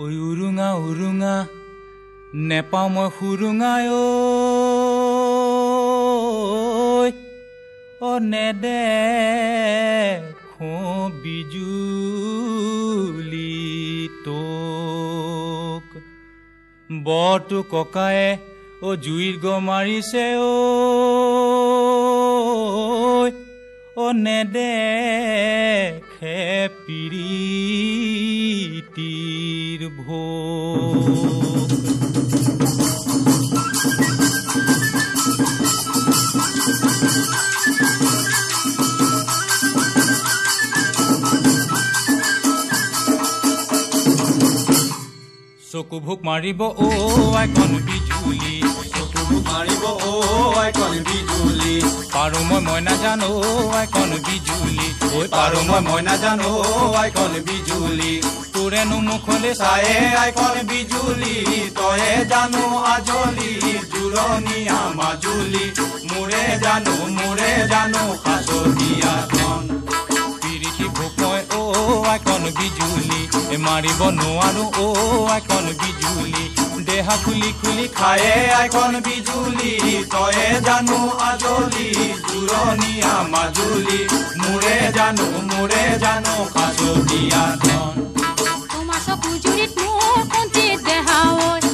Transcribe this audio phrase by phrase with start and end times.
[0.00, 1.34] ঐ উৰুঙা উৰুঙা
[2.48, 3.84] নেপাওঁ মই সুৰুঙাই
[8.00, 8.68] ঐ নেদেখো
[11.22, 11.68] বিজুলি
[14.24, 15.86] তোক।
[16.90, 18.28] বৰটো ককায়ে
[18.82, 20.26] অ জুইৰ গ মাৰিছে
[23.96, 24.66] ঐ নেদেখে
[28.96, 30.96] পিৰিতিৰ ভোগ
[45.70, 46.88] চকু ভোক মাৰিব অ
[47.40, 48.65] আইকন বিজুলি।
[49.26, 50.12] চকু মাৰিব অ
[50.62, 51.74] আইকন বিজুলি।
[52.14, 53.28] পাৰো মই মই নাজানো
[53.78, 56.50] আইকন বিজুলি। ঐ পাৰো মই মই নাজানো
[57.00, 58.12] আইকন বিজুলি।
[58.54, 61.34] তোৰেনো মুখলে চায়ে আইকন বিজুলি।
[61.78, 63.50] তয়ে জানো আজলি
[63.92, 65.64] জোৰণীয়া মাজুলি
[66.10, 69.64] মোৰে জানো মোৰে জানো সাজতীয়া ধন
[70.42, 71.62] পিৰিতি ভোক মই অ
[72.12, 73.20] আইকন বিজুলি।
[73.66, 74.86] মাৰিব নোৱাৰো অ
[75.34, 76.44] আইকন বিজুলি।
[76.88, 79.72] দেহা খুলি খুলি খায়ে আইকন বিজুলি
[80.12, 80.98] তয়ে জানো
[81.28, 81.88] আজলি
[82.28, 84.00] জোৰণীয়া মাজুলি
[84.42, 87.94] মোৰে জানো মোৰে জানো সাজতীয়া ধন।
[88.72, 91.65] তোমাৰ চকুজুৰিত মোৰ কণ্ঠিত দেহা ঐ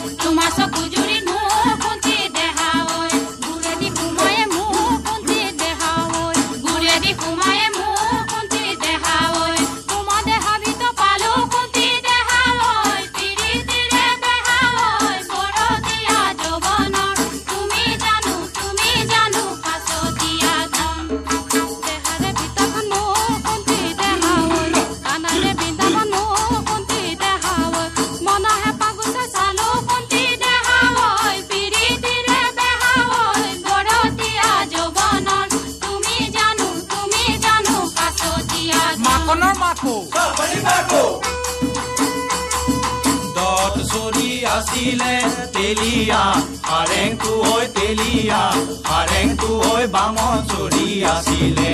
[43.37, 45.15] দত চৰি আছিলে
[45.55, 46.23] তেলিয়া
[46.69, 48.43] হাৰেংটো হৈ তেলিয়া
[48.91, 50.17] হাৰেংটো হৈ বাম
[50.51, 51.71] চৰি আছিলে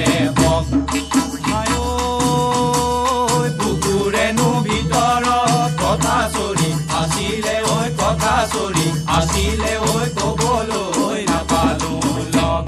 [3.58, 6.70] বুকুৰেনো ভিতৰত কথা চৰি
[7.00, 8.86] আছিলে ঐ কথা চৰি
[9.16, 11.92] আছিলে ঐ কবলৈ নাপালো
[12.36, 12.64] লগ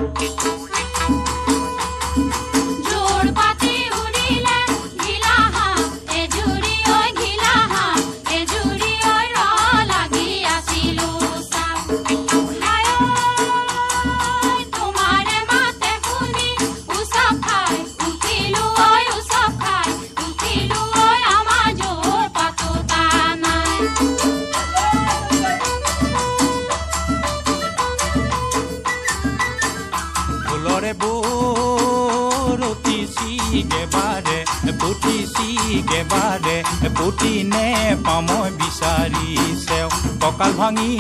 [35.91, 36.57] চিগে বাৰে
[36.97, 37.67] পুতি নে
[38.07, 39.79] পামই বিচাৰিছে।
[40.23, 40.91] কঁকাল ভাঙি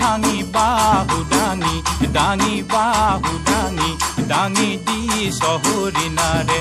[0.00, 1.76] ভাঙি বাহু দাঙি
[2.16, 3.90] দাঙি বাহু দাঙি
[4.30, 5.00] দাঙি দি
[5.40, 6.58] চহৰি নাৰে।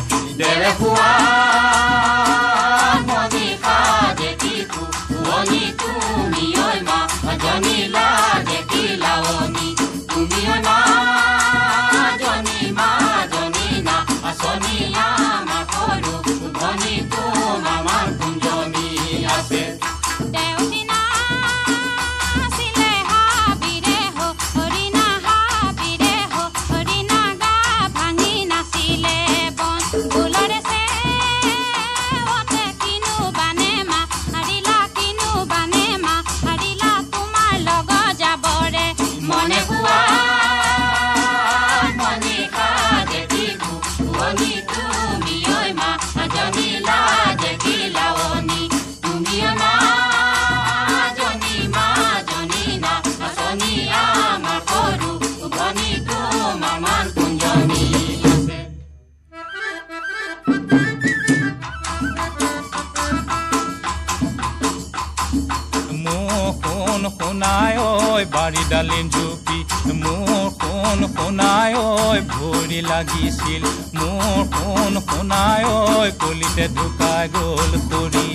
[67.04, 69.58] সোণ সোণাই ঐ বাৰী ডালিম জুপি
[70.02, 73.64] মোৰ সোণ সোণাই ঐ ভৰি লাগিছিল?
[73.98, 78.28] মোৰ সোণ সোণাই ঐ কলিতে ঢুকাই গ'ল কৰি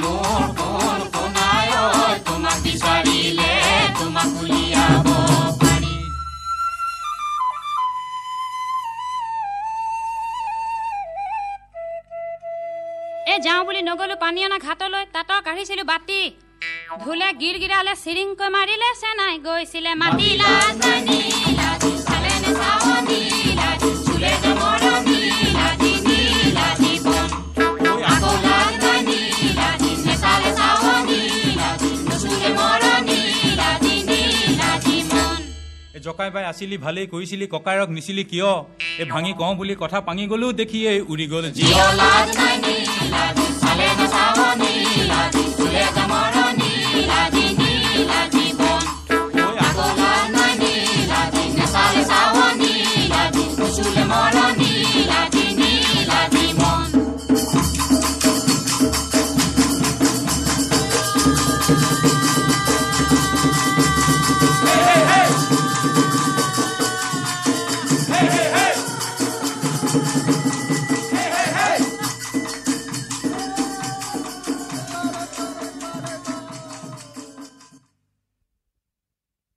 [0.00, 0.57] মোৰ
[2.78, 3.52] বিচাৰিলে
[3.98, 5.06] তোমাক উলিয়াব
[13.46, 16.20] যাওঁ বুলি নগলো পানী অনা ঘাটলৈ তাঁতৰ কাঢ়িছিলো বাতি।
[17.02, 20.50] ধুলে গিৰ গিৰালে চিৰিংকৈ মাৰিলে চেনাই গৈছিলে মাতিলা
[20.82, 21.68] জানিলা
[36.18, 38.50] ককাই বাই আছিলি ভালেই কৰিছিলি ককাইৰক নিছিলি কিয়?
[39.00, 42.67] এই ভাঙি কওঁ বুলি কথা পাঙি গ'লো দেখি এই উৰি গল। জীৱ